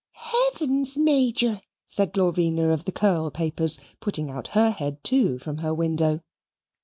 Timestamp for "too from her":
5.03-5.75